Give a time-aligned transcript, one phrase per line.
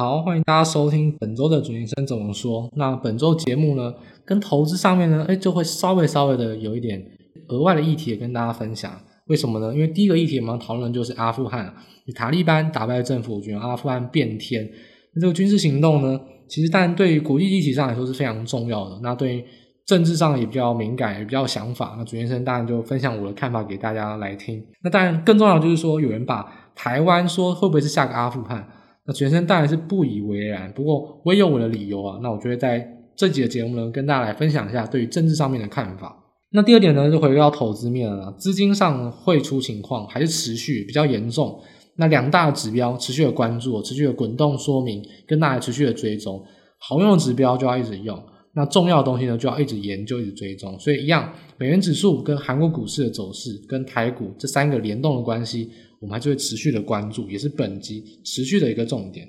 [0.00, 2.70] 好，欢迎大家收听本周的主先生怎么说。
[2.74, 3.92] 那本周节目呢，
[4.24, 7.04] 跟投资上面呢，哎，就会稍微稍微的有一点
[7.48, 8.90] 额外的议题跟大家分享。
[9.26, 9.74] 为什么呢？
[9.74, 11.70] 因为第一个议题我们要讨论就是阿富汗，
[12.14, 14.66] 塔利班打败政府军，阿富汗变天。
[15.12, 18.98] 那这个军事行动呢，其实当然对于国际议题上来说是非常重要的。
[19.02, 19.44] 那对于
[19.84, 21.96] 政治上也比较敏感，也比较想法。
[21.98, 24.64] 那主先生当然就分享我的看法给大家来听。
[24.82, 28.66] 那当然更重要的就是说，有人把台湾说会不会是下个阿富汗？
[29.06, 30.72] 那准先生当然是不以为然。
[30.72, 32.18] 不过我也有我的理由啊。
[32.22, 36.16] 那我就会在这集的节目呢，跟大家来分享一下对于政治上面的看法。
[36.52, 38.34] 那第二点呢，就回到投资面了。
[38.38, 41.60] 资金上汇出情况还是持续比较严重。
[41.96, 46.42] 那两大指标持续的关注，持续的滚动说明，跟大家持续的追踪。
[46.78, 48.18] 好用的指标就要一直用。
[48.52, 50.76] 那重要的东西呢，就要一直研究，一直追踪。
[50.80, 59.28] 所以一样，美元指数跟韩国股市的走势，跟台股这三个联动的关系，我们还是会持续的关注，也是本集持续的一个重点。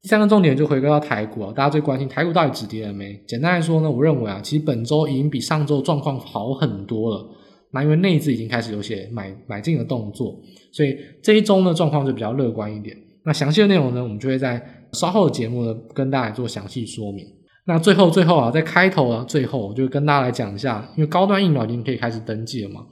[0.00, 3.20] 第三个重点就回归到台股啊，大家最关心台股到底止跌了没？
[3.26, 7.28] 简单来说呢，我认为啊，其实本周已经比上周状况好很多了。
[7.72, 10.38] 那因为内资已经开始有些买买进的动作，
[10.72, 12.96] 所以这一周呢状况就比较乐观一点。
[13.24, 14.60] 那详细的内容呢，我们就会在
[14.92, 17.24] 稍后的节目呢跟大家做详细说明。
[17.64, 22.84] 那最后最后啊，在开头啊，最后我就跟大家来讲一下，因为高端疫苗已经可以开始登记了嘛，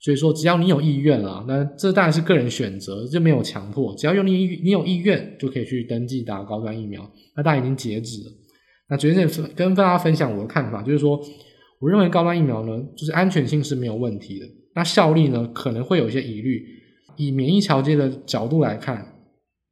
[0.00, 7.02] 所以说只要你有意愿了，那这当然是个人选择，就没有强迫，只要有你你有意愿就可以去登记打高端疫苗。
[7.36, 8.30] 那大家已经截止了，
[8.90, 11.20] 那昨天跟大家分享我的看法，就是说，
[11.80, 16.64] 我认为高端疫苗呢，就是安全性是没有问题的，那效力呢可能会有一些疑虑，
[17.16, 19.04] 以免疫桥接的角度来看，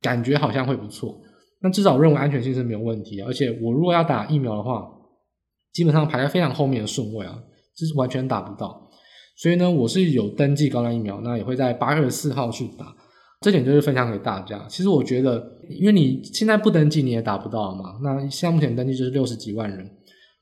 [0.01, 1.21] 感觉好像会不错。
[1.63, 4.87] 但至少认为安全性是没有问题的，而且我如果要打疫苗的话，
[5.73, 7.39] 基本上排在非常后面的顺位啊，
[7.77, 8.86] 这是完全打不到。
[9.37, 12.95] 所以呢，我是有登记高端疫苗，那也会在八月四号去打。
[13.41, 14.67] 这点就是分享给大家。
[14.69, 17.99] 其实我觉得，因为你现在不登记你也打不到嘛。
[18.03, 19.79] 那现在目前登记就是六十几万人。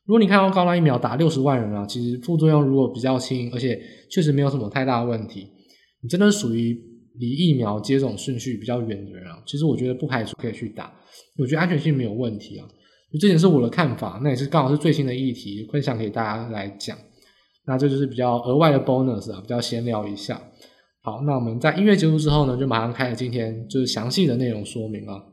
[0.06, 5.48] 如果你看到高端疫苗打六十万人啊，其实副作用如果比较轻，而且确实没有什么太大的问题，
[6.00, 6.94] 你真的属于。
[7.16, 10.92] 离疫苗接种顺序比较远的人啊，其实我觉得不排除可以去打，
[11.38, 12.66] 我觉得安全性没有问题啊。
[13.20, 16.98] 这点是我的看法，那也是刚好是最新的议题，分享给大家来讲。
[17.66, 20.38] 那这就是比较额外的 bonus 啊，比较闲聊一下。
[21.00, 25.30] 好，那我们在音乐结束之后呢，就马上开始今天就是详细的内容说明了。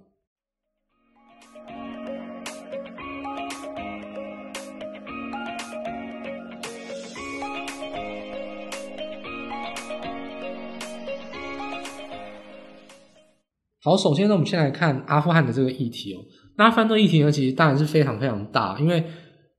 [13.84, 16.20] 好，首先呢，我们先来看阿富汗的这个议题哦。
[16.56, 19.04] 那阿富汗这个议题呢，其实当然是非常非常大，因为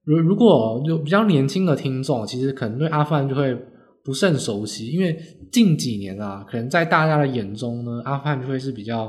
[0.04, 3.56] 如如果就比较年轻的听众，其实可能对阿富汗就会
[4.04, 5.16] 不甚熟悉，因为
[5.50, 9.04] 近几年啊，可能在大家的眼中呢，阿富汗就会是比较，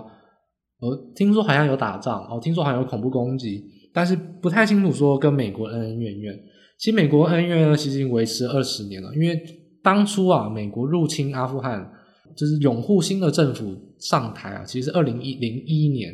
[0.80, 6.34] 呃，听说好像有打仗哦，听说好像有恐怖攻击，但是不太清楚说跟美国恩恩怨怨。
[6.78, 9.40] 其实美国恩怨呢，其实已经维持二十年了，因为
[9.82, 11.90] 当初啊，美国入侵阿富汗。
[12.36, 16.12] 就是拥护新的政府上台啊，其实是二零一零一年。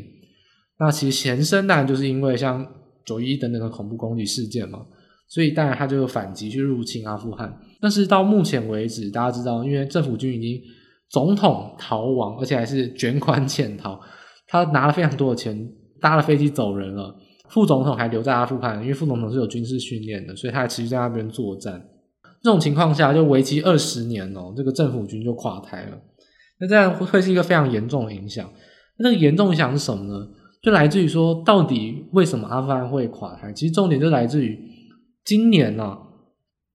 [0.78, 2.62] 那其实前身当然就是因为像
[3.06, 4.86] 九一等等的恐怖攻击事件嘛，
[5.28, 7.58] 所以当然他就反击去入侵阿富汗。
[7.82, 10.62] 但是到目前为止，大家知道，因为政府军已经
[11.10, 14.00] 总统逃亡，而且还是卷款潜逃，
[14.48, 15.70] 他拿了非常多的钱，
[16.02, 17.16] 搭了飞机走人了。
[17.50, 21.84] 副总统还留在阿富汗，因为副总统是有军事训练的，所以他还持续在那边作战。
[22.44, 25.98] 这种情况下，就为期二十年哦，这个政府军就垮台了。
[26.60, 28.48] 那这样会是一个非常严重的影响。
[28.98, 30.28] 那这个严重影响是什么呢？
[30.62, 33.52] 就来自于说，到底为什么阿富汗会垮台？
[33.54, 34.60] 其实重点就来自于
[35.24, 36.00] 今年呢、啊，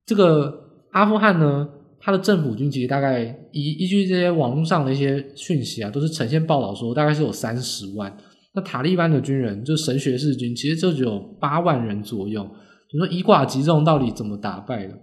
[0.05, 0.53] 这个
[0.91, 1.67] 阿富汗呢，
[1.99, 8.15] 它的政府军其实大概依依据这些网络上的一些讯息啊，都是呈现报道说，大概是有三十万。
[8.53, 12.41] 那塔利班的军人，就神学士军，其实就只有八万人左右。
[12.89, 14.97] 就说以寡击众，到底怎么打败的？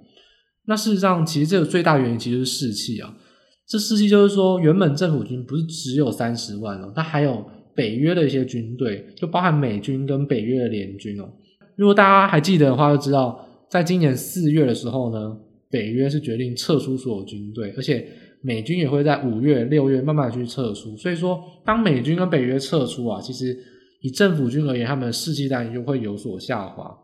[0.66, 3.14] 那事实上，其实这个最大原因其实是士气啊。
[3.68, 7.44] 这士气就是说，原本政府军不是只有三十万哦，它还有
[7.74, 11.28] 北约的一些军队，就包含美军跟北约的联军哦。
[11.76, 15.36] 如果大家还记得的话，就知道在今年四月的时候呢，
[15.70, 18.06] 北约是决定撤出所有军队，而且
[18.42, 20.96] 美军也会在五月、六月慢慢去撤出。
[20.96, 23.56] 所以说，当美军跟北约撤出啊，其实
[24.02, 26.94] 以政府军而言，他们的士气当然就会有所下滑。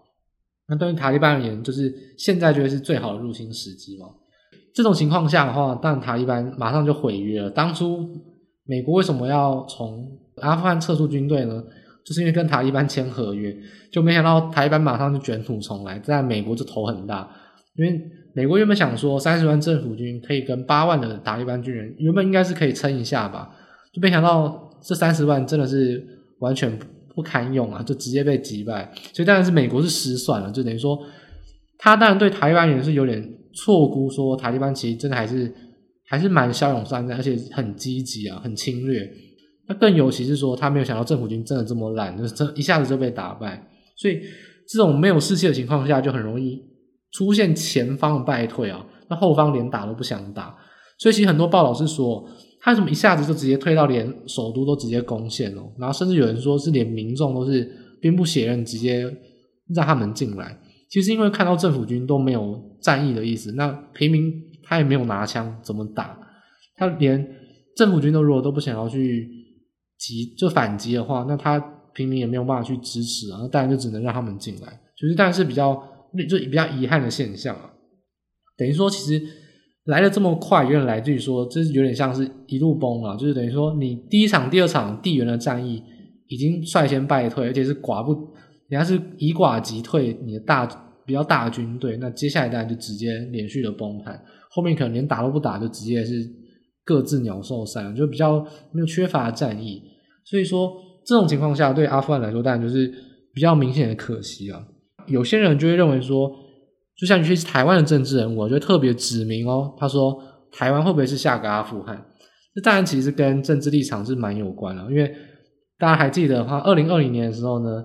[0.68, 4.06] 那对于塔利班而言，就是现在就是最好的入侵时机嘛。
[4.74, 7.48] 这种情况下的话，但塔利班马上就毁约了。
[7.50, 8.06] 当初
[8.64, 10.06] 美国为什么要从
[10.40, 11.62] 阿富汗撤出军队呢？
[12.04, 13.54] 就是因为跟塔利班签合约，
[13.92, 17.28] 就没想到塔利班马上就卷土重来，在美国就头很大。
[17.76, 18.00] 因为
[18.32, 23.50] 美国原本想说三十万政府军可以跟八万的塔利班军人，原本应该是可以撑一下吧，
[23.92, 26.02] 就没想到这三十万真的是
[26.38, 26.78] 完全
[27.14, 28.90] 不堪用啊，就直接被击败。
[29.12, 30.98] 所以当然是美国是失算了，就等于说
[31.76, 35.52] 他当然对塔利班也是有点错估，说塔利班其实真的还是
[36.06, 39.06] 还是蛮骁勇善战，而且很积极啊，很侵略。
[39.68, 43.68] 那更尤其是说他没有想到政府军真的这么烂，就这一下子就被打败。
[43.96, 44.20] 所以
[44.66, 46.60] 这种没有士气的情况下，就很容易
[47.12, 50.56] 出现前方败退啊，那后方连打都不想打。
[50.98, 52.28] 所以其实很多报道是说。
[52.60, 55.62] 他怎么一下子就直接退到连首都都直接攻陷了？
[55.78, 57.64] 然后甚至有人说是连民众都是
[58.00, 59.04] 兵不血刃，直接
[59.72, 60.58] 让他们进来。
[60.90, 64.32] 其实因为看到政府军都没有战役的意思，那平民
[64.64, 66.18] 他也没有拿枪，怎么打？
[66.76, 67.24] 他连
[67.76, 69.37] 政府军都如果都不想要去
[69.98, 71.58] 击就反击的话，那他
[71.92, 73.40] 平民也没有办法去支持啊。
[73.42, 75.74] 那当然就只能让他们进来，就是但是比较
[76.28, 77.70] 就比较遗憾的现象啊。
[78.56, 79.22] 等于说其实。
[79.84, 85.82] 来的这么快，有点来自于说，这是有点像是一路崩啊，就是等于说，你第一场、第二场地缘的战役
[86.26, 88.12] 已经率先败退，而且是寡不，
[88.68, 90.66] 人家是以寡击退你的大
[91.06, 96.22] 比较大的军队，那接下来当然就直接连续的崩盘，后面可能连打都不打，就直接是
[96.88, 98.40] 各自鸟兽散，就比较
[98.72, 99.82] 没有缺乏战役，
[100.24, 100.72] 所以说
[101.04, 102.90] 这种情况下，对阿富汗来说，当然就是
[103.34, 104.66] 比较明显的可惜啊。
[105.06, 106.30] 有些人就会认为说。
[107.00, 109.72] 就像你去台湾的政治人物，我觉得特别指明哦。
[109.78, 110.20] 他说，
[110.50, 111.96] 台湾会不会是下个阿富汗？
[112.52, 114.82] 这当然其实跟政治立场是蛮有关的。
[114.90, 115.08] 因为
[115.78, 117.84] 大家还记得的话，二零二零年的时候呢，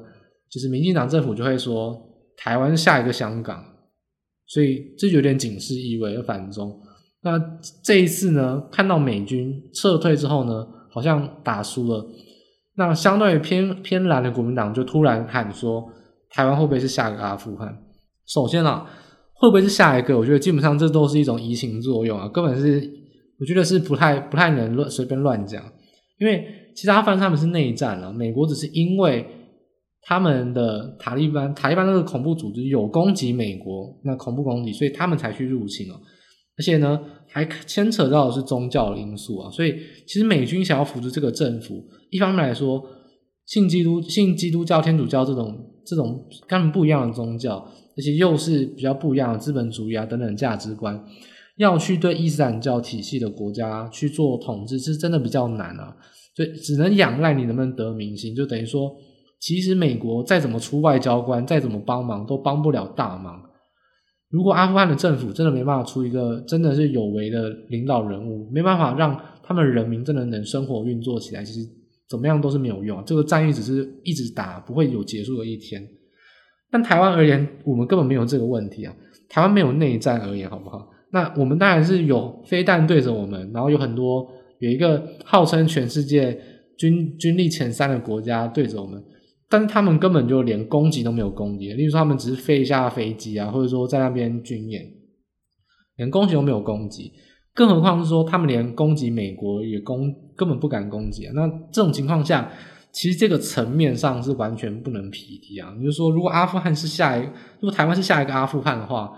[0.50, 1.96] 就是民进党政府就会说
[2.38, 3.64] 台湾下一个香港，
[4.48, 6.82] 所以这有点警示意味，而反中。
[7.24, 7.40] 那
[7.84, 12.06] 这一次呢，看到美军撤退之后呢，好像打输了，
[12.76, 15.84] 那相对于偏偏蓝的国民党就突然喊说，
[16.30, 17.78] 台湾会不会是下个阿富汗？
[18.28, 18.88] 首先啊。
[19.36, 20.18] 会不会是下一个？
[20.18, 22.90] 我觉得基本上这都是一种移情作用啊，根本是
[23.38, 25.62] 我觉得是不太不太能乱随便乱讲，
[26.18, 29.28] 因为其实阿富汗他们是内战了，美国只是因为
[30.04, 35.96] 他们的塔利班塔利班那个恐怖组织有攻击美国，那恐怖攻击，所以他们才去入侵哦，
[36.58, 39.76] 而且呢还牵扯到的是宗教的因素啊，所以
[40.08, 42.84] 其实美军想要扶持这个政府，一方面来说
[43.46, 47.68] 信基督信基督教天主教这种这种根本不一样的宗教。
[47.96, 51.00] 而且又是比较不一样的资本主义啊等等价值观，
[51.58, 55.96] 要去对伊斯兰教体系的国家去做统治，是真的比较难啊。
[56.36, 58.92] 所以只能仰赖你能不能得民心，就等于说，
[59.40, 63.40] 其实美国再怎么出外交官，再怎么帮忙，都帮不了大忙。
[64.34, 71.70] 如果阿富汗的政府真的没办法出一个真的是有为的领导人物，没办法让他们人民真的能生活运作起来，其实
[72.10, 73.04] 怎么样都是没有用。
[73.06, 75.88] 这个战役只是一直打，不会有结束的一天。
[76.72, 78.96] 但台湾而言，我们根本没有这个问题啊！
[79.30, 80.90] 台湾没有内战而言，好不好？
[81.12, 84.28] 那我们当然是有飞弹对着我们，然后有很多
[84.58, 86.36] 有一个号称全世界
[86.76, 89.00] 军军力前三的国家对着我们，
[89.50, 94.86] 但是他们根本就连攻击都没有攻击，例如说他们只是飞一下飞机啊，或者说在那边军演，
[95.98, 97.12] 连攻击都没有攻击，
[97.54, 101.34] 更何况是说他们连攻击美国也攻根本不敢攻击啊！
[101.36, 102.52] 那这种情况下。
[102.96, 105.76] 其实这个层面上是完全不能匹敌啊！
[105.82, 107.24] 就是说，如果阿富汗是下一，
[107.60, 109.12] 如果台湾是下一个阿富汗的话，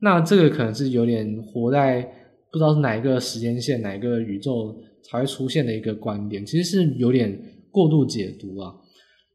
[0.00, 2.02] 那这个可能是有点活在
[2.50, 4.76] 不知道是哪一个时间线、哪一个宇宙
[5.08, 7.40] 才会出现的一个观点，其实是有点
[7.70, 8.74] 过度解读啊。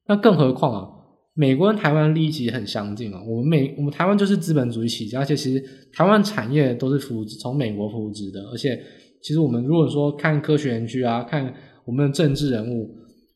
[0.08, 0.90] 那更何况啊，
[1.34, 3.22] 美国跟台湾利益其实很相近啊。
[3.28, 8.80] 我们美，我们台湾就是资本主义起家，而且其实台湾产业都是扶从美国扶植的，而且
[9.22, 11.54] 其实我们如果说看科学园区啊，看
[11.86, 12.90] 我们的政治人物。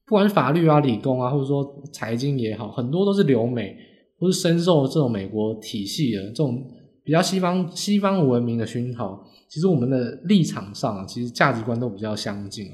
[0.06, 3.76] 不管是法律啊、理工啊，或者说财经也好，很多都是留美，
[4.18, 6.66] 或是深受这种美国体系的这种
[7.04, 9.24] 比较西方西方文明的熏陶。
[9.48, 12.66] 其实我们的立场上啊，其实价值观都比较相近。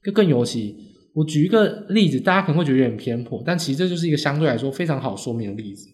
[0.00, 0.76] 更更尤其，
[1.16, 5.88] 我举一个例子，大家可能会觉得有点偏颇，但其实这就是一个相对来说非常好说明的例子。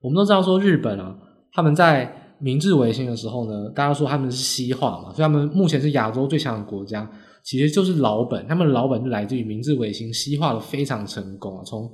[0.00, 1.18] 我们都知道说日本啊，
[1.52, 7.10] 他们在明治维新的时候呢，大家说他们是西化嘛，所以他们目前是亚洲最强的国家。
[7.42, 11.64] 其实就是老本，他们的老本就来自于明治维新，西化的非常成功啊。
[11.64, 11.90] 从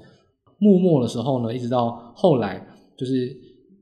[0.58, 2.62] 幕末的时候呢，一直到后来，
[2.98, 3.34] 就是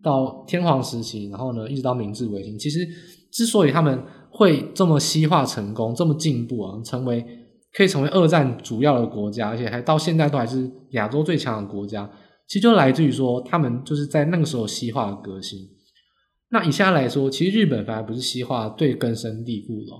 [0.02, 2.56] 到天皇时期，然后呢，一直到明治维新。
[2.59, 2.87] 其实
[3.33, 7.25] 之所以他们会这么西化成功，这么进步啊，成为
[7.74, 12.08] 可以成为二战主要的国家，而且还到现在都还是亚洲最强的国家，
[12.46, 15.58] 其实就来自于说他们就是在那个时候西化的革新。
[16.50, 19.92] 那以下来说，其实日本反而不是西化最根深蒂固的。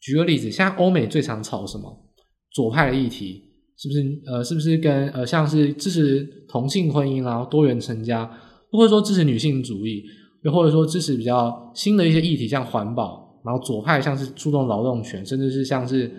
[0.00, 2.04] 举个例子，现在欧美最常吵什么？
[2.52, 3.44] 左派的议题
[3.76, 4.02] 是不是？
[4.26, 8.28] 呃，是不是跟呃，像是支持同性婚姻啊、多元成家，
[8.72, 10.02] 或者说支持女性主义，
[10.42, 16.10] 又或者说支持比较新的一些议题，像环保，然后左派像是注重劳动权，甚至是像是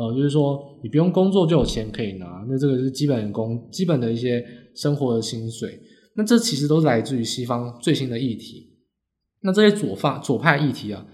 [0.00, 4.42] 呃，就是说你不用工作就有钱可以拿，那这个是基本工基本的一些
[4.74, 5.78] 生活的薪水。
[6.16, 8.66] 那这其实都是来自于西方最新的议题。
[9.42, 11.06] 那这些左发左派议题啊，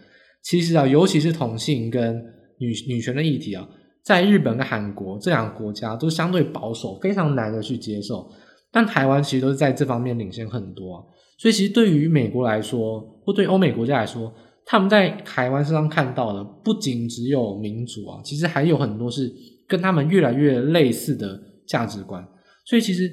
[0.45, 2.14] 其实啊，尤其是同性跟
[2.61, 3.69] 女女权的议题啊，
[4.05, 8.31] 在日本跟韩国这两个国家都相对保守，非常难的去接受。
[8.71, 11.02] 但台湾其实都是在这方面领先很多啊。
[11.38, 14.33] 所以其实对于美国来说，或对欧美国家来说，
[14.68, 19.32] 他们在台湾身上看到的不仅只有民主啊，其实还有很多是
[19.68, 22.26] 跟他们越来越类似的价值观。
[22.64, 23.08] 所以其实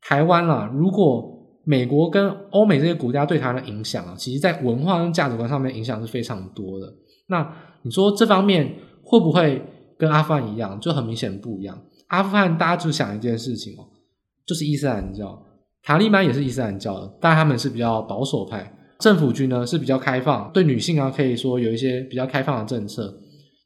[0.00, 6.90] 台湾啊，如果美国跟欧美这些国家对它的影响啊，其实在文化跟价值观上面影响是非常多的。
[7.26, 9.62] 那你说这方面会不会
[9.98, 10.80] 跟阿富汗一样？
[10.80, 11.78] 就很明显不一样。
[12.06, 13.84] 阿富汗大家就想一件事情哦，
[14.46, 15.44] 就是伊斯兰教，
[15.82, 18.74] 塔利班也是伊斯兰教的，但他们是比较保守派。
[18.98, 23.16] 政府军呢是比较开放，对女性啊可以说有一些比较开放的政策，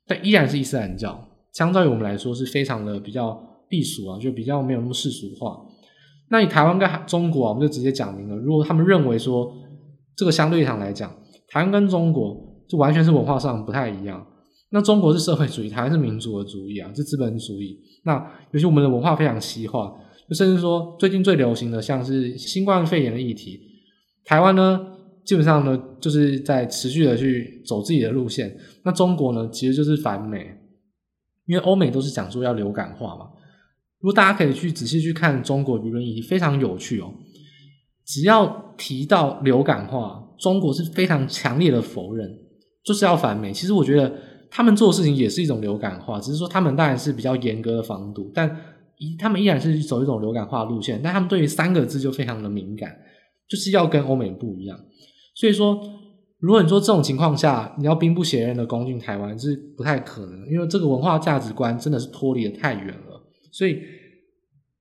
[0.07, 1.29] 但依然是伊斯兰教。
[1.53, 5.59] 相对于我们来说是非常的比较避俗啊，就比较没有那么世俗化。
[6.31, 9.53] 那你台湾跟中国啊，我们就直接讲明了，如果他们认为说
[10.17, 11.11] 这个相对上来讲，
[11.49, 12.37] 台湾跟中国
[12.69, 14.27] 就完全是文化上不太一样。
[14.71, 17.79] 那中国是社会主义，台湾是民主的主义啊，是资本主义。
[18.05, 18.15] 那
[18.53, 19.93] 尤其我们的文化非常西化，
[20.29, 23.61] 就甚至说最近最流行的像是新冠肺炎的议题，
[24.25, 24.89] 台湾呢？
[25.25, 28.57] 基本上呢，就是在持续的去走自己的路线。
[28.85, 30.39] 那中国呢，其实就是反美，
[31.47, 33.27] 因为欧美都是讲说要流感化嘛。
[34.01, 37.15] 如果大家可以去仔细去看中国舆论议题，非常有趣哦。
[38.05, 42.29] 只要提到流感化，中国是非常强烈的否认，
[42.85, 43.53] 就是要反美。
[43.53, 44.13] 其实我觉得
[44.51, 48.55] 他们做的事情也是一种流感化，只是说他们当然是比较严格的防堵，但
[49.21, 51.01] 他们依然是走一种流感化路线。
[51.01, 52.93] 但他们对于三个字就非常的敏感，
[53.49, 54.77] 就是要跟欧美不一样。
[55.35, 55.81] 所以说，
[56.41, 63.23] 如果你说这种情况下，你要兵不血刃的攻进台湾是不太可能，因为这个文化价值观真的是脱离的太远了。
[63.51, 63.79] 所以，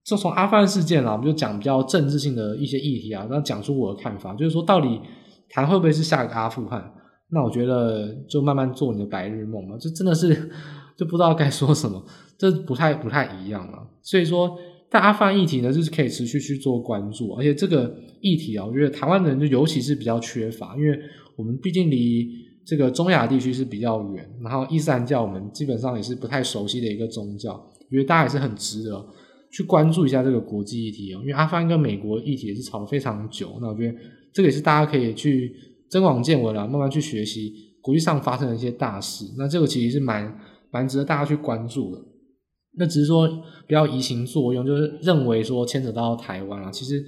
[0.03, 4.99] 就从阿富汗事件啦，我们就讲比较政治性的一些议题啊，然后讲出我的看法，就是说到底
[5.49, 6.93] 台会不会是下一个阿富汗？
[7.29, 10.51] 那我觉得就慢慢做你的白日梦嘛，这真的是
[10.97, 12.03] 就不知道该说什么，
[12.37, 13.87] 这不太不太一样了。
[14.01, 14.57] 所以说。
[14.93, 20.99] 但阿富汗议题呢，就是可以持续去做关注，而且这个议题啊，我觉得台湾人就尤其是比较缺乏，因为
[21.37, 22.29] 我们毕竟离
[22.65, 29.01] 这个中亚地区是比较远，然后伊斯兰教我们基本上也是不太熟悉的一个宗教，我觉得大家也是很值得
[29.49, 33.97] 去关注一下这个国际议题哦，因为阿富汗跟美国议题也是吵了非常久，那我觉得
[34.33, 35.55] 这个也是大家可以去
[35.89, 40.37] 增广见闻啊，慢慢去学习国际上发生的一些大事，那这个其实是蛮
[40.69, 42.01] 蛮值得大家去关注的。
[42.77, 43.27] 那只是说
[43.67, 47.03] 不要移情作用，就是认为说牵扯到台湾啊，其实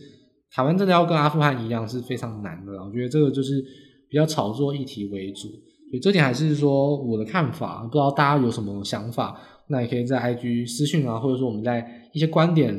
[0.52, 2.74] 台湾真的要跟阿富汗一样是非常难的。
[2.74, 3.64] 我觉得这个就是
[4.10, 9.40] 比较炒作议题为主，所以这点还是说我的看法，不知道大家有什么想法，
[9.70, 12.76] 那也可以在 IG 私讯啊，或者说我们在一些观点，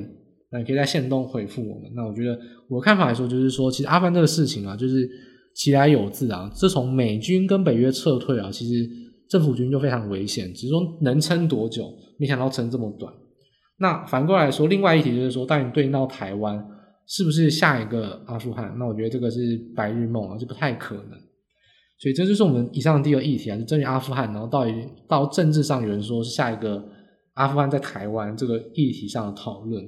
[0.53, 1.91] 那也可以在线动回复我们。
[1.95, 2.39] 那我觉得
[2.69, 5.09] 我的看法来说，就是说其实阿富汗这个事情啊，就是
[5.55, 9.04] 其来有自啊，自从美军跟北约撤退啊，其实。
[9.29, 13.13] 政府军就非常危险，只是说能撑多久，没想到撑这么短。
[13.79, 16.65] 那反过来说，另外一题就是说，当你对到台湾，
[17.09, 18.73] 是不是下一个阿富汗？
[18.79, 21.11] 那我觉得这个是白日梦啊，就不太可能。
[21.99, 24.73] 所以这就是我们以上的第二个议题啊，就针对阿富汗，然后到底
[25.09, 26.87] 到政治上有人说是下一个
[27.33, 29.85] 阿富汗在台湾这个议题上的讨论。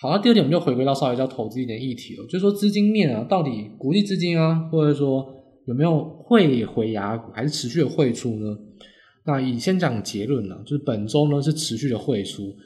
[0.00, 5.37] 好，那第二点我们就回归到稍微叫投资一点议题了，就是说资金面啊，到底国际资金啊，或者说。
[5.68, 8.56] 有没有会回亚股，还是持续的汇出呢？
[9.26, 12.56] 那以先讲结论呢，就是本周呢是持续的汇出。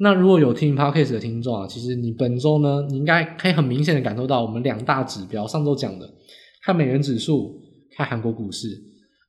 [0.00, 6.12] 那如果有听 Podcast 的听众啊，其实你本周呢，你应该可以很明显的感受到我们两大指标，上周讲的，
[6.64, 7.62] 看美元指数，
[7.96, 8.68] 看韩国股市，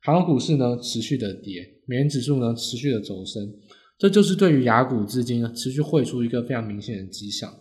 [0.01, 3.47] 韩国股市呢持续的跌，美元指数呢持续的走升，
[3.99, 7.51] 这就是对于亚股资金持续汇出一个非常明显的迹象。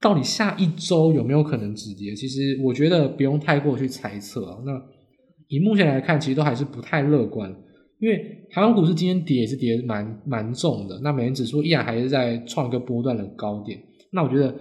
[0.00, 2.14] 到底下一周有没有可能止跌？
[2.14, 4.58] 其实我觉得不用太过去猜测啊。
[4.64, 4.72] 那
[5.48, 7.50] 以目前来看，其实都还是不太乐观，
[8.00, 13.82] 因为台湾股市今天跌也是跌蛮蛮重的，那美元指数依然还是在创一个波段的高点。
[14.12, 14.54] 那我觉得，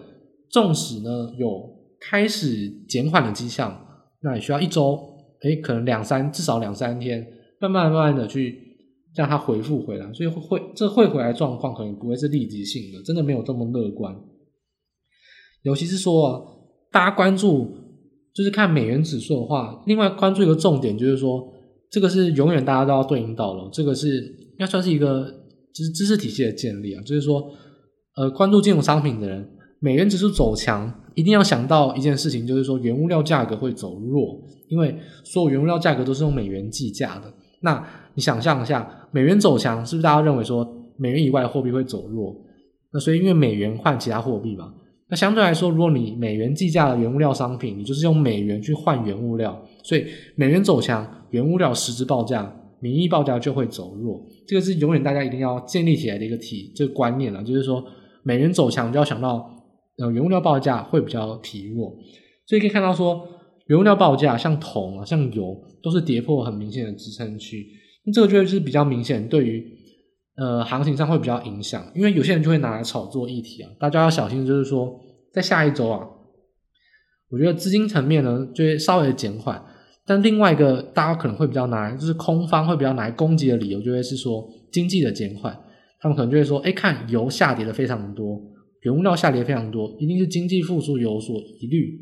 [0.50, 3.86] 纵使呢有开始减缓的迹象，
[4.22, 4.98] 那也需要一周，
[5.41, 7.27] 诶，可能两三至少两三天，
[7.60, 8.58] 慢慢慢慢的去
[9.13, 10.13] 让它回复回来。
[10.13, 14.15] 所以会这会回来状况可能不会是立即性的，真的没有这么乐观。
[15.63, 17.86] 尤其是说，大家关注。
[18.38, 21.44] 就是看美元指数的话，另外关注一个重点就是说，
[21.89, 25.25] 这个是永远大家都要对应到了，这个是要算是一个
[25.74, 27.01] 就是知识体系的建立啊。
[27.01, 27.44] 就是说，
[28.15, 34.39] 呃，关注金融商品的人，美元指数走强，一定要想到一件事情，就是说原物料价格会走弱，
[34.70, 37.34] 因为所有原物料价格都是用美元计价的。
[37.62, 40.63] 那你想象一下，美元走强，是不是大家认为说
[40.96, 42.36] 美元以外的货币会走弱？
[42.94, 44.72] 那所以因为美元换其他货币嘛，
[45.10, 54.22] 那相对来说，如果你美元计价的原物料商品，你就是用美元去换原物料，所以美元走强，原物料实质报价、名义报价就会走弱。
[54.46, 57.84] 这个是永远大家一定要建立起来的一个体这个观念了，就是说
[58.24, 59.50] 美元走强，就要想到
[59.98, 61.96] 呃原物料报价会比较疲弱。
[62.46, 63.26] 所以可以看到说，
[63.68, 67.66] 原物料报价像铜啊、像油都是跌破很明显的支撑区，
[68.06, 69.66] 那这个就是比较明显，对于
[70.38, 75.00] 呃行情上会比较影响，因为有些人就会拿来炒作议题啊，大家要小心，就是说
[75.34, 76.08] 在下一周啊，
[77.29, 79.62] 我觉得资金层面呢就会稍微减缓，
[80.06, 85.58] 但另外一个大家可能会比较拿来，就是空方会比较拿来攻击的理由，就会是说经济的减缓，
[86.00, 88.39] 他们可能就会说，哎，看油下跌的非常多，
[88.82, 92.00] 原物料下跌非常多，一定是经济复苏有所疑虑。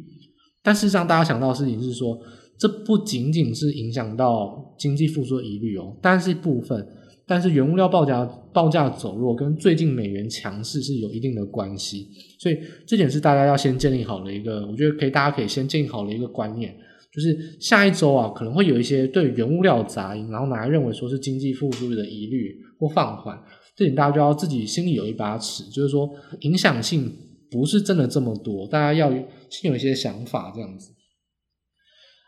[0.61, 2.19] 但事实上，大家想到的事情是说，
[2.59, 6.85] 这不仅仅是影响到经济复苏的疑虑哦，但是部分，
[7.27, 12.07] 但是原物料报价报价走弱跟最近美元强势是有一定的关系，
[12.39, 16.75] 所以这点是大家要先建立好的一个，我觉得可以，大家可以先建立好的一个观念，
[17.13, 23.37] 就是下一周啊，可能会有一些对原物料杂音，然后拿来认为说是经济复苏的疑虑或放缓，
[23.75, 26.09] 这点大家就要自己心里有一把尺，就是说
[26.41, 27.11] 影响性。
[27.51, 29.09] 不是真的这么多，大家要
[29.49, 30.91] 先有一些想法这样子。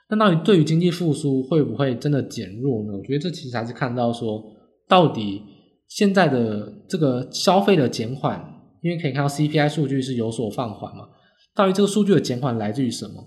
[0.10, 2.94] 那到底对于经济复苏会不会真的减弱呢？
[2.96, 4.42] 我觉得这其实还是看到说，
[4.88, 5.44] 到底
[5.88, 8.40] 现在的这个消费的减缓，
[8.82, 11.10] 因为可以看到 CPI 数据是有所放缓嘛。
[11.56, 13.24] 到底这个数据的减缓来自于什么？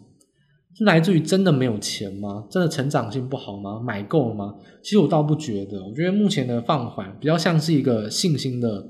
[0.77, 2.47] 是来自于真的没有钱吗？
[2.49, 3.81] 真的成长性不好吗？
[3.81, 4.55] 买够了吗？
[4.83, 8.83] 其实我倒不觉得，我觉得目前的放缓比较像是一个信心的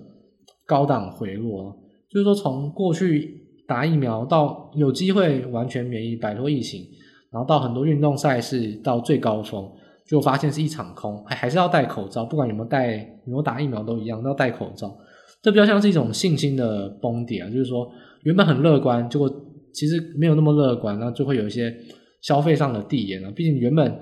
[0.67, 1.75] 高档回落。
[2.11, 6.85] 就是说，从过去打疫苗到有机会完全免疫、摆脱疫情，
[7.33, 9.67] 然后到很多运动赛事到最高峰，
[10.11, 14.93] 就发现是一场空，还还是要戴口罩，不管有没有戴、有没有打疫苗都一样，都要戴口罩。
[15.41, 17.89] 这比较像是一种信心的崩跌啊，就是说
[18.25, 19.31] 原本很乐观，结果
[19.73, 21.73] 其实没有那么乐观，那就会有一些
[22.21, 23.31] 消费上的递延了。
[23.31, 23.99] 毕竟原本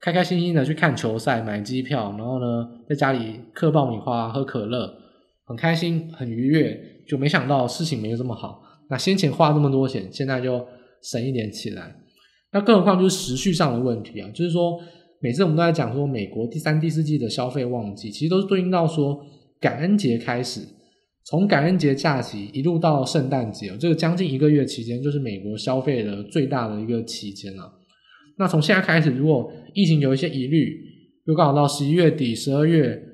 [0.00, 4.92] 开开心心的去看球赛、买机票，然后呢在家里嗑爆米花、喝可乐，
[5.46, 6.88] 很开心、很愉悦。
[7.08, 10.64] 就没想到事情没有这么好，那先前花这么多钱，现在就
[11.02, 11.96] 省一点起来。
[12.52, 14.78] 那更何况就是时序上的问题啊，就是说
[15.22, 19.24] 每次我们都在讲说美国第三、第四季的消费旺季，其实都是对应到说
[19.60, 20.60] 感恩节开始，
[21.24, 27.72] 从感恩节假期一路到圣诞节，这个将近一个月期间，就是美国消费的最大的一个期间了。
[28.36, 30.76] 那从现在开始，如果疫情有一些疑虑，
[31.26, 33.08] 又刚好到十一月底、十二月。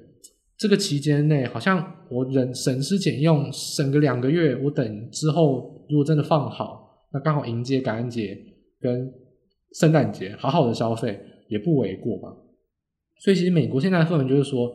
[0.61, 8.37] 这个期间内，好像我忍省吃俭用，省个两个月，我等之后如果真的放好，那刚好迎接感恩节
[8.81, 9.09] 跟
[9.79, 11.17] 圣诞节，好好的消费
[11.49, 12.29] 也不为过吧。
[13.21, 14.73] 所以其实美国现在的氛围就是说，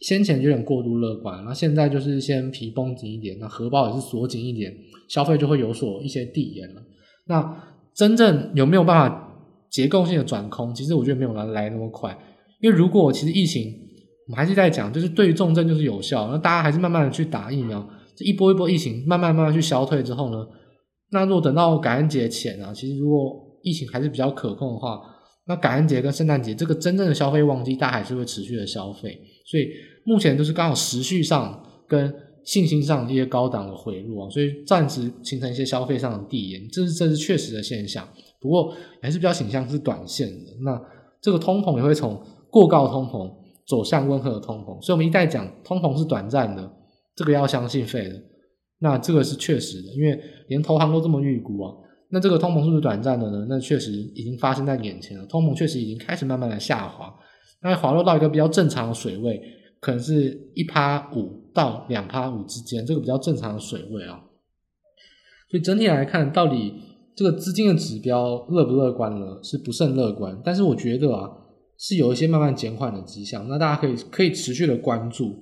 [0.00, 4.74] 先前有点过度乐观，那现在就是先皮绷紧一点，那荷包也是锁紧一点，
[5.08, 6.82] 消费就会有所一些递延了。
[7.26, 7.62] 那
[7.94, 10.74] 真正有没有办法结构性的转空？
[10.74, 12.18] 其实我觉得没有来来那么快，
[12.60, 13.86] 因为如果其实疫情。
[14.26, 20.46] 我们还是在讲，就是对于重症就是有效，那大家还是慢慢的去打疫苗，这一波一波疫情慢慢慢慢去消退之后呢，
[21.10, 25.00] 那如果等到感恩节前啊，其实如果疫情还是比较可控的话，
[25.50, 29.68] 那感恩节跟圣诞节这个真正的消费旺季，大家还是会持续的消费，所以
[30.04, 38.08] 目前都是刚好时序上跟信心上一些高档的回落啊，所以暂时形成一些消费上的递延，这是这是确实的现象，
[38.40, 40.80] 不过还是比较倾向是短线的，那
[41.20, 43.40] 这个通膨也会从过高通膨。
[43.68, 46.72] 走向温和的通膨，所以我们一再讲通膨是短暂的，
[47.14, 48.20] 这个要相信费的。
[48.80, 51.72] 那这个是确实的，因为连投行都这么预估啊。
[52.10, 53.46] 那这个通膨是不是短暂的呢？
[53.48, 57.14] 那确实已经发生在眼前了，通膨确实已经开始慢慢的下滑，
[57.62, 59.40] 那滑落到一个比较正常的水位，
[59.80, 64.20] 可能是一趴五到两趴五之间，这个比较正常的水位啊。
[65.50, 66.74] 所以整体来看，到底
[67.14, 69.38] 这个资金的指标乐不乐观呢？
[69.42, 70.40] 是不甚乐观。
[70.44, 71.30] 但是我觉得啊。
[71.82, 75.34] 是有一些慢慢减缓的迹象，那大家可以可以持续的关注，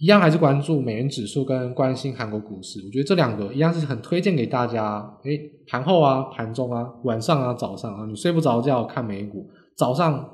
[0.00, 2.80] 一样还是关注美元指数跟关心韩国股市。
[2.86, 5.06] 我觉得这两个一样是很推荐给大家。
[5.24, 10.26] 诶，盘后啊、盘中啊、晚上啊、早上啊，你睡不着觉看美股，早上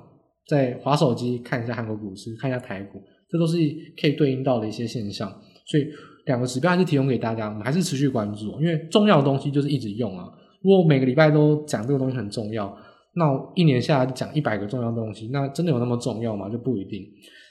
[0.47, 3.57] 在滑手机看一下韩国股市，看一下台股，这都是
[4.01, 5.29] 可以对应到的一些现象。
[5.67, 5.85] 所以
[6.27, 10.29] 两个指标还是提供给大家，我们还是持续关注，因为重要的东西就是一直用啊。
[10.63, 12.73] 如果每个礼拜都讲这个东西很重要。
[13.19, 13.25] 那
[13.55, 16.51] 一年下来讲一百个重要东西，那真的有那么重要吗？
[16.51, 17.03] 就不一定。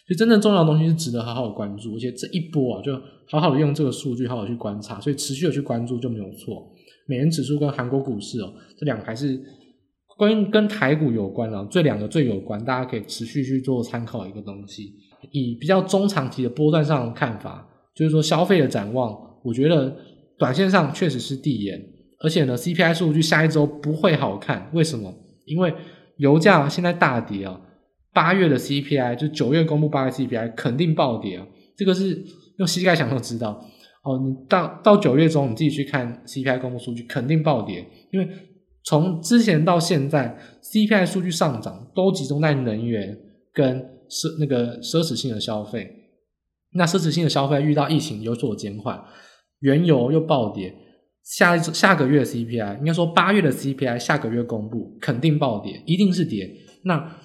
[0.07, 2.95] 所以真正重要的东西是值得好好关注，而且这一波啊，就
[3.29, 6.71] 好好的用这个数据好好去观察，所以持续的去关注就没有错。
[7.07, 9.39] 美元指数跟韩国股市哦，这两个还是
[10.17, 14.93] 关于跟台股有关啊，这两个最有关，大家可以持续去做参考一个东西。
[15.31, 19.95] 以比较中长期的波段上的看法，就是说消费的展望，我觉得
[20.37, 21.79] 短线上确实是递延，
[22.19, 24.69] 而且呢，CPI 数据下一周不会好看。
[24.73, 25.11] 为什么？
[25.45, 25.73] 因为
[26.17, 27.59] 油价现在大跌啊，
[28.15, 32.23] 八月的 CPI 就九月公布八月 CPI 肯定暴跌啊，这个是
[32.57, 33.63] 用膝盖想都知道。
[34.03, 38.29] 哦，你到到九月中，你自己去看 CPI 公布数据，肯定暴跌，因为
[38.83, 43.17] 从之前到现在，CPI 数据上涨都集中在能源
[43.51, 45.91] 跟奢那个奢侈性的消费。
[46.73, 49.03] 那奢侈性的消费遇到疫情有所减缓，
[49.59, 50.73] 原油又暴跌，
[51.23, 56.49] 下下个月的 CPI 应该说八月的 CPI 下个月公布肯定暴跌，一定是跌。
[56.83, 57.19] 那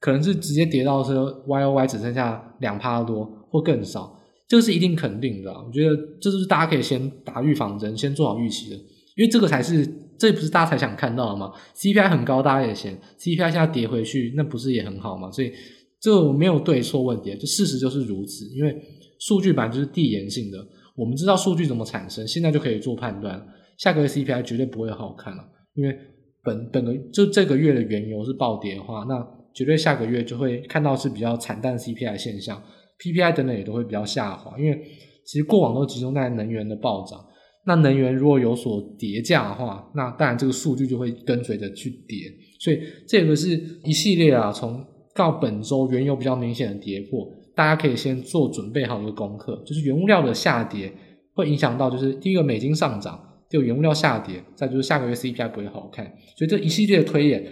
[0.00, 4.14] 可能是直接跌到说 YOY 只剩下两趴多或更少。
[4.48, 8.76] 这个是一定肯定的，我觉得这就是大家可以先打预防针，先做好预期的，
[9.16, 9.84] 因为这个才是，
[10.16, 15.28] 这不是大家才想看到的吗？CPI 很高，大家也嫌 CPI 现在跌回去，那不是也很好吗？
[15.32, 15.52] 所以
[16.00, 18.44] 这没有对错问题，就事实就是如此。
[18.54, 18.72] 因为
[19.18, 20.58] 数据本来就是递延性的，
[20.94, 23.44] 我们知道数据怎么产生，现在就可以做判断。
[23.76, 25.42] 下个月 CPI 绝对不会好看了，
[25.74, 25.98] 因为
[26.44, 29.26] 本本个就这个月的原油是暴跌的话，那
[29.56, 32.62] 绝对下个月就会看到是比较惨淡 CPI 现象。
[32.98, 34.80] PPI 等等也都会比较下滑，因为
[35.24, 37.18] 其实过往都集中在能源的暴涨。
[37.66, 42.18] 那能源如果有所跌价的话，那当然这个数据就会跟随着去跌。
[42.60, 43.50] 所以这个是
[43.82, 50.92] 一系列啊，从到本周原油比较明显的跌破，大家可以先做准备好一个功课，就是原物料的下跌
[51.34, 56.06] 会影响到，就是第一个美金上涨，第二原物料下跌，再就是下个月 CPI 不会好看。
[56.36, 57.44] 所以这一系列的推演，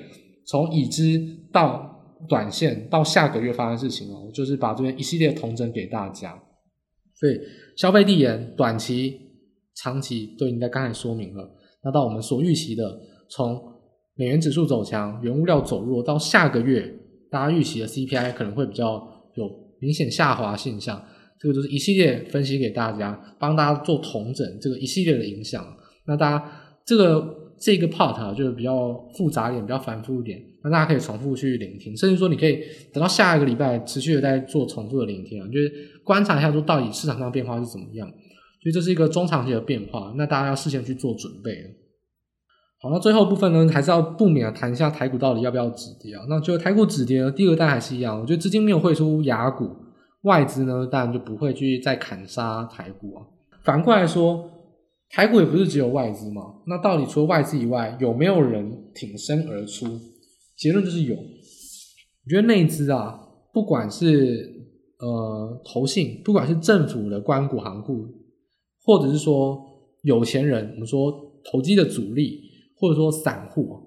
[0.47, 1.21] 从已知
[1.53, 1.93] 到
[2.28, 6.38] 短线到下个月发生事情哦，就是把这边一系列统整给大家。
[7.14, 7.38] 所以
[7.76, 9.20] 消费递延，短期、
[9.76, 11.48] 长期都应该刚才说明了。
[11.82, 13.62] 那到我们所预期的，从
[14.14, 16.92] 美元指数走强、原物料走弱，到下个月
[17.30, 19.48] 大家预期的 CPI 可能会比较有
[19.80, 21.04] 明显下滑现象。
[21.38, 25.64] 这个就是一系列分析给大家，帮大家做同整这个一系列的影响。
[26.06, 26.52] 那大家
[26.84, 27.43] 这个。
[27.59, 32.61] 这个 part，就是比较复杂一点，比较繁复一点，那大家可以重复去聆听，甚至说你可以
[32.93, 35.73] 等到下一个礼拜持续的在做重复的聆听啊，就是
[36.05, 38.07] 观察一下说到底市场上变化是怎么样，
[38.62, 41.57] 所以这是一个中长期的变化，那大家要事先去做准备。
[42.81, 46.23] 好，那最后部分呢，还是要不免谈一下台股到底要不要止跌啊？
[46.29, 49.71] 那就台股止跌呢，第二单还是一样，我觉得资金没有汇出雅股，
[50.23, 53.23] 外资呢当然就不会去再砍杀台股啊。
[53.62, 54.51] 反过来说。
[55.14, 59.87] 台股也不是只有外资嘛，那到底除了外资以外，有没有人挺身而出？
[60.57, 61.14] 结论就是有。
[61.14, 63.20] 我觉得内资啊，
[63.53, 64.53] 不管是
[64.98, 68.09] 呃投信，不管是政府的官股行库，
[68.83, 69.57] 或者是说
[70.03, 71.12] 有钱人，我们说
[71.48, 72.40] 投机的主力，
[72.77, 73.79] 或者说散户，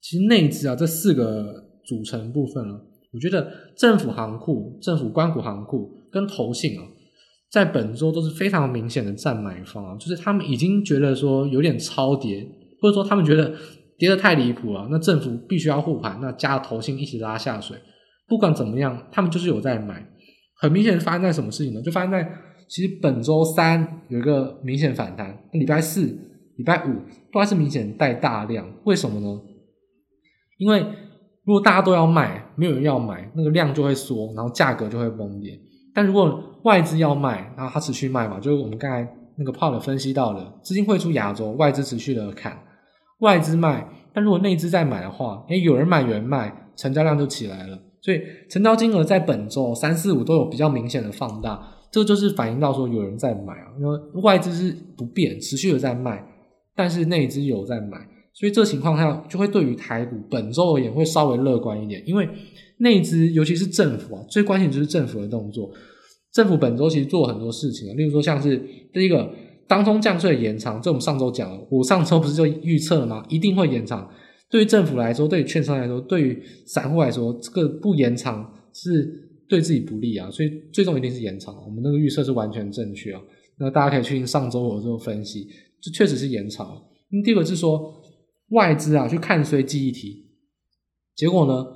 [0.00, 1.52] 其实内资啊这四个
[1.84, 2.80] 组成部分啊，
[3.12, 6.86] 我觉得政府行库、政府官股行库跟投信啊。
[7.50, 12.46] 在本周都是非常明显的占买方啊，就是他们已经觉得说有点超跌，
[12.80, 13.52] 或者说他们觉得
[13.98, 17.76] 跌得太离谱了，那政府必须要护盘，那加了投信一起拉下水。
[18.28, 20.06] 不管怎么样，他们就是有在买。
[20.60, 21.82] 很明显发生在什么事情呢？
[21.82, 22.30] 就发生在
[22.68, 26.02] 其实本周三有一个明显反弹，那礼拜四、
[26.56, 26.94] 礼拜五
[27.32, 28.70] 都还是明显带大量。
[28.84, 29.40] 为什么呢？
[30.58, 30.80] 因为
[31.44, 35.58] 如果大家都要卖，没有人要买，那个量就会缩，然后价格就会崩跌。
[35.92, 42.58] 但如果外资要卖，然后它持续卖嘛，就是我们刚才那个 part 分析到的，资金汇出亚洲，外资持续的砍，
[43.20, 56.24] 外资卖，但如果内资在买的话，诶，有人买有人卖，成交量就起来了，所以成交金额在本周三四五都有比较明显的放大，这个就是反映到说有人在买啊，因为外资是不变，持续的在卖，
[56.76, 57.98] 但是内资有在买，
[58.34, 62.28] 所以这情况下就会对于台股本周而言会稍微乐观一点，因为。
[62.82, 65.70] 内资，尤其是政府啊，最关键就是政府的动作。
[66.32, 68.56] 政府本周其实做了很多事情啊，例如说像是
[68.92, 69.32] 第一个，
[69.66, 73.24] 当冲降税延长，这我们上周讲了，我上周不是就预测了吗？
[73.28, 74.08] 一定会延长。
[74.48, 79.04] 对于政府来说，对于券商来说，对于散户来说，这个不延长是
[79.48, 81.54] 对自己不利啊，所以最终一定是延长。
[81.64, 83.20] 我们那个预测是完全正确啊。
[83.58, 85.46] 那大家可以去听上周我做分析，
[85.80, 86.82] 这确实是延长。
[87.24, 87.92] 第二个是说
[88.50, 90.26] 外资啊去看衰记忆体，
[91.14, 91.66] 结果呢？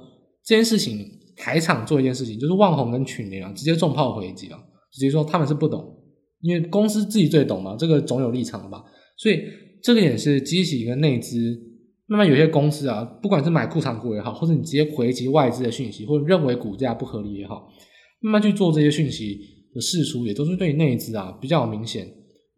[0.46, 4.59] 这件事情，台厂做一件事情，就是旺红跟群联啊，直接重炮回击啊，
[4.92, 5.85] 直接说他们是不懂，
[6.40, 8.83] 因为公司自己最懂嘛，这个总有立场的吧。
[9.16, 9.42] 所以
[9.83, 11.57] 这个也是激起一个内资，
[12.07, 17.68] 慢慢有些公司啊，不管是买库藏股也好，或者你直接回击外资的讯息，或者认为股价不合理也好，
[18.20, 19.38] 慢慢去做这些讯息
[19.75, 22.07] 的释出，也都是对内资啊比较明显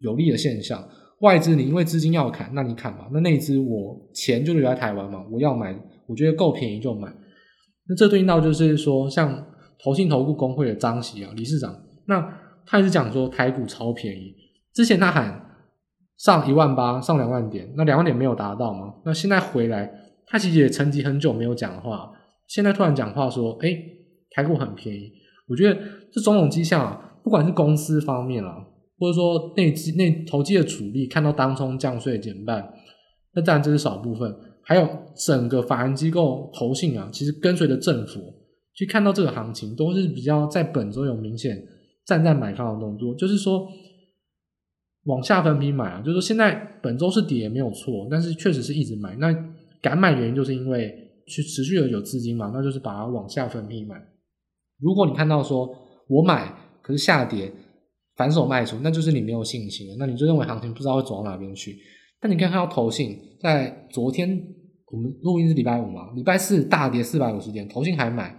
[0.01, 0.87] 有利的现象。
[1.21, 5.75] 外资你因为资金要砍，那你砍嘛，那内资我钱就留在台湾嘛，我要买。
[6.09, 7.13] 我觉得够便宜就买。
[7.89, 9.47] 那这对应到就是说，像
[9.83, 11.75] 投信投顾公会的张喜啊理事长，
[12.07, 12.21] 那
[12.67, 14.35] 他也是讲说台股超便宜。
[14.75, 15.41] 之前他喊
[16.19, 18.95] 上一万八，上两万点，那两万点没有达到吗？
[19.05, 19.91] 那现在回来，
[20.27, 22.11] 他其实也沉寂很久没有讲话，
[22.49, 23.69] 现在突然讲话说，哎，
[24.31, 25.13] 台股很便宜。
[25.49, 25.81] 我觉得
[26.13, 28.57] 这种种迹象啊，不管是公司方面啊，
[28.99, 32.73] 或者说内资内投机的主力看到当冲降税减半，
[33.35, 34.35] 那当然这是少部分。
[34.69, 38.35] 还有整个法人机构投信啊，其实跟随着政府
[38.75, 41.57] 去看到这个行情，都是比较在本周有明显
[42.05, 43.69] 站在买方的动作，就是说
[45.05, 46.53] 往下分批买啊，就是说现在
[46.83, 49.15] 本周是跌没有错，但是确实是一直买。
[49.17, 49.33] 那
[49.81, 50.93] 敢买原因就是因为
[51.29, 54.05] 去持续的有资金嘛，那就是把它往下分批买。
[54.81, 55.73] 如果你看到说
[56.09, 56.53] 我买
[56.83, 57.53] 可是下跌
[58.17, 61.79] 反手卖出，那就是你没有信心了，那你就认为行情不知道会走到哪边去。
[62.21, 64.55] 但你可以看到投信在昨天。
[64.89, 68.33] 我们录音是礼拜五嘛，礼拜四大跌四百五十点，投信还买，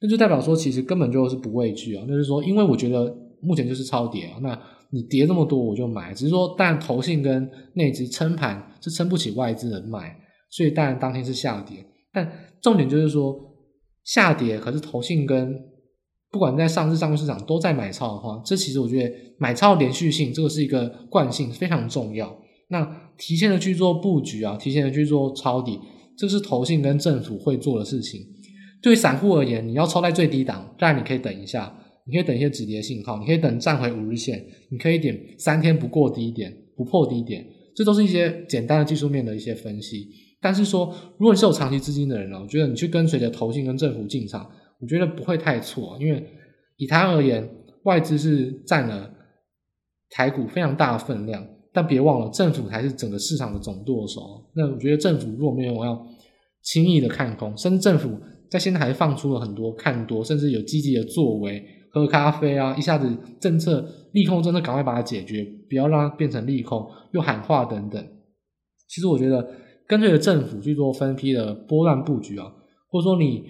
[0.00, 2.04] 那就代表说其实根本就是不畏惧啊。
[2.08, 10.12] 那就是说，因为我觉得目前就是超跌啊，那你跌这么多我就买，只是说，但投信跟内资撑盘是撑不起外资的买，
[10.50, 11.76] 所以当然当天是下跌。
[12.12, 12.28] 但
[12.60, 13.32] 重点就是说，
[14.02, 15.54] 下跌可是投信跟
[16.32, 22.41] 不管在上市、上柜市场都在买超的话，这其实我觉得买超连续性这个是一个惯性，非常重要。
[22.72, 25.78] 那提前的去做布局啊，提前的去做抄底，
[26.16, 28.18] 这是投信跟政府会做的事情。
[28.80, 31.70] 对散户而言，你要抄在最低档，当然你可以等一下，
[32.06, 40.08] 你可以等一些止跌信号，你可以等站回五日线，你可以点三天不过低点，不破低点，这都是一些简单的技术面的一些分析。
[40.40, 46.24] 但是说，如果你是有长期资金的人呢，我觉得你去跟随着投信跟政府进场，我觉得不会太错，因为
[46.78, 47.48] 以台湾而言，
[47.84, 49.12] 外资是占了
[50.08, 51.46] 台股非常大的分量。
[51.72, 54.20] 但别忘了，政府才是整个市场的总舵手。
[54.54, 56.06] 那我觉得政府如果没有要
[56.62, 58.18] 轻易的看空，甚至政府
[58.50, 68.06] 在现在还放出了很多看多，甚至有积极的作为，喝咖啡啊，一下子政策利空真的赶快把它解决，不要让它变成利空，又喊话等等。
[68.88, 69.48] 其实我觉得
[69.88, 72.52] 跟随着政府去做分批的波段布局啊，
[72.90, 73.42] 或者说你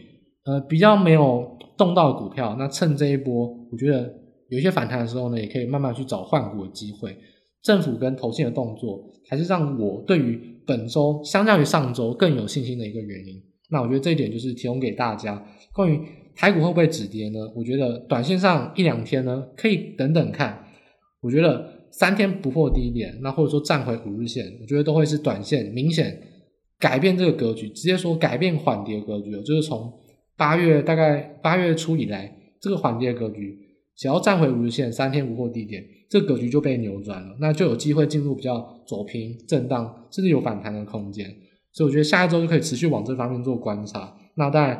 [0.45, 4.09] 呃比较没有动到的股票，那趁这一波，我觉得
[4.49, 7.17] 有一些反弹的时候呢，也可以慢慢去找换股的机会。
[7.62, 13.42] 政府跟投信的动作，才是让我对于本周相较于上周更有信心的一个原因。
[13.70, 15.42] 那我觉得这一点就是提供给大家。
[15.72, 16.01] 关于
[16.35, 17.38] 台股会不会止跌呢？
[17.57, 20.62] 我觉得短线上一两天呢，可以等等看。
[21.20, 26.20] 我觉得三天不破低点，那或者说站回五日线，我觉得都会是短线明显
[26.79, 29.31] 改变这个格局，直接说改变缓跌格局。
[29.42, 29.92] 就是从
[30.37, 33.59] 八月大概八月初以来，这个缓跌格局，
[33.97, 35.85] 只要站回五日线，三天无破低点。
[36.09, 41.27] 这格局就被扭转了，那就有机会进入比较走平、震荡，甚至有反弹的空间。
[41.73, 44.15] 所以我觉得下一周就可以持续往这方面做观察。
[44.35, 44.77] 那当然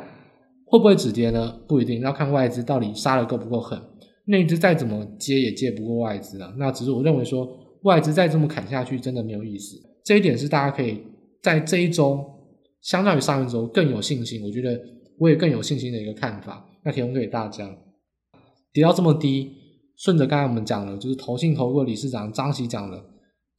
[0.65, 1.59] 会不会止跌呢？
[1.67, 3.79] 不一定，要看外资到底杀的够不够狠。
[4.25, 6.53] 内资再怎么接也接不过外资啊。
[6.57, 7.47] 那只是我认为说，
[7.81, 9.75] 外资再这么砍下去，真的没有意思。
[10.03, 11.01] 这一点是大家可以
[11.41, 12.23] 在这一周
[12.81, 14.43] 相较于上一周更有信心。
[14.43, 14.79] 我觉得
[15.17, 16.63] 我也更有信心的一个看法。
[16.83, 17.69] 那提供给大家，
[18.73, 19.51] 跌到这么低。
[19.95, 22.99] 顺着刚才我们讲了，就是投信投顾理事长张喜讲的，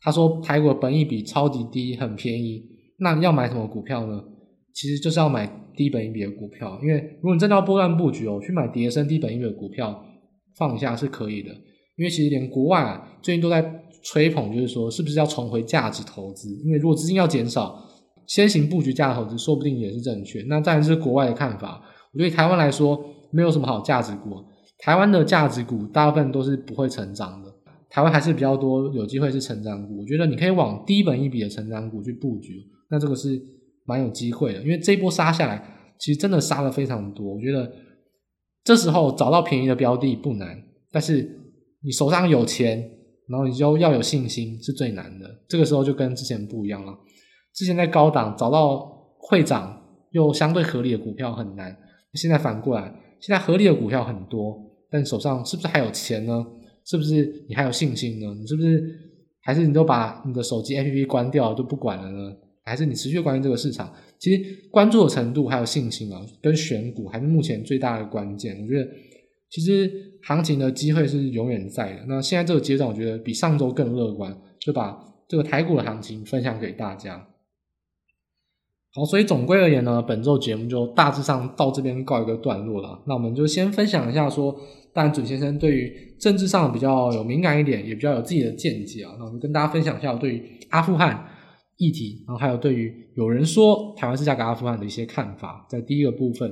[0.00, 2.61] 他说台股本益比超级低，很便宜。
[2.98, 4.22] 那要买什么股票呢？
[4.74, 5.46] 其实就是要买
[5.77, 10.05] 低本益比的股票，因为如果你真的要波段布局哦，去买跌升低本益比的股票
[10.57, 11.50] 放下是可以的。
[11.96, 13.64] 因为其实连国外啊最近都在
[14.03, 16.53] 吹捧，就是说是不是要重回价值投资？
[16.64, 17.81] 因为如果资金要减少，
[18.27, 20.42] 先行布局价值投资说不定也是正确。
[20.48, 21.81] 那当然是国外的看法。
[22.12, 23.00] 我觉得台湾来说
[23.31, 24.44] 没有什么好价值股。
[24.78, 27.50] 台湾的价值股大部分都是不会成长的，
[27.88, 30.00] 台湾还是比较多有机会是成长股。
[30.00, 33.40] 我觉得你可以往低本一笔的成长股去布局，那这个是
[33.87, 34.62] 蛮有机会的。
[34.62, 35.62] 因为这一波杀下来，
[35.98, 37.34] 其实真的杀了非常多。
[37.34, 37.72] 我觉得
[38.64, 41.22] 这时候找到便宜的标的不难，但是
[41.82, 42.78] 你手上有钱，
[43.28, 45.42] 然后你就要有信心是最难的。
[45.48, 46.92] 这个时候就跟之前不一样了。
[47.54, 48.80] 之前在高档找到
[49.18, 51.74] 会涨又相对合理的股票很难，
[52.14, 54.63] 现在反过来，现在合理的股票很多。
[54.94, 56.46] 但手上是不是还有钱呢？
[56.85, 58.33] 是不是你还有信心呢？
[58.38, 58.96] 你是不是
[59.40, 62.37] 还是你都把你的手机 APP 关掉都不管了呢？
[62.62, 63.92] 还是你持续关注这个市场？
[64.20, 68.57] 其实关注的程度还有信心啊，跟选股还是目前最大的关键。
[68.62, 68.88] 我觉得
[69.50, 69.90] 其实
[70.22, 72.04] 行情的机会是永远在的。
[72.07, 77.26] 那现在这个阶段，我觉得比上周更乐观，就把这个台股的行情分享给大家。
[78.94, 83.02] 好，所以总归而言呢，本周节目就大致上到这边告一个段落了。
[83.07, 84.54] 那我们就先分享一下说。
[84.94, 89.11] 当然，准先生对于政治上比较有敏感一点，也比较有自己的见解啊。
[89.18, 91.26] 那我们跟大家分享一下我对于阿富汗、
[91.78, 96.48] 议题，然后还有对于有人说台湾是价格阿富汗的一些看法，在第一个部分。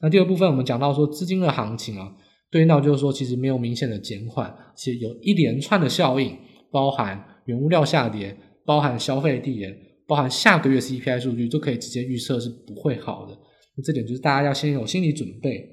[0.00, 2.10] 那第二部分我们讲到说资金的行情啊，
[2.50, 6.34] 对应到就是说其实没有明显的减缓，其实有一连串的效应，
[6.70, 9.70] 包含原物料下跌，包含消费递延，
[10.06, 13.38] 包含下个月 CPI 数据，都可以直接预测是不会好的。
[13.76, 15.68] 那这点就是大家要先有心理准备。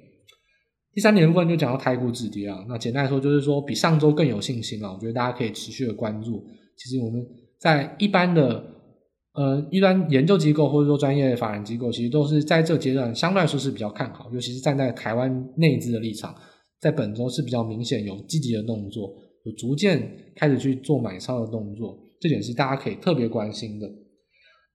[0.91, 6.43] 第三点的部分就讲到台股止跌啊，那简单来说就是说比上周更有信心啊，我觉得大家可以持续的关注。
[6.77, 7.25] 其实我们
[7.59, 8.65] 在一般的
[9.33, 16.35] 呃一般研究机构或者说专业法人机构，其实都是在这个阶段相对来说是比较看好，尤其是站在台湾内资的立场，
[16.79, 19.13] 在本周是比较明显有积极的动作，
[19.43, 23.87] 有逐渐开始去做买超的动作，这点是大家可以特别关心的。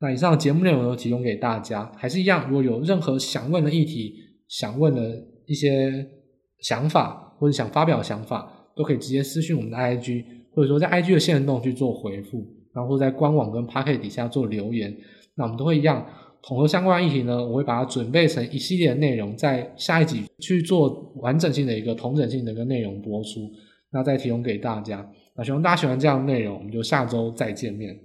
[0.00, 4.14] 那以上的节目内容都提供给大家，还是一样，如果有任何想问的议题，
[4.48, 6.06] 想问的一些
[6.60, 14.94] 想法或者想发表的想法，都可以直接私信我们的 IG，或者说在 IG 的线动去做回复，然后在官网跟 Pocket 底下做留言，
[15.36, 16.04] 那我们都会一样
[16.42, 23.50] 统合相关议题呢，我会把它准备成一系列的内容，在下一集去做完整性的一个同整性的一个内容播出，
[23.90, 25.08] 那再提供给大家。
[25.36, 27.98] 那希望大家喜欢这样的内容，我们就下周再见面。